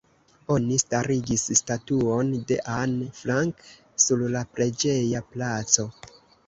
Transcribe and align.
Oni 0.53 0.77
starigis 0.83 1.43
statuon 1.59 2.33
de 2.53 2.57
Anne 2.77 2.99
Frank 3.21 3.65
sur 4.09 4.27
la 4.39 4.47
preĝeja 4.57 5.25
placo. 5.35 5.91